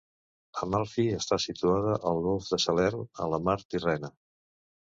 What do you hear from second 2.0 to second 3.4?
al Golf de Salern, a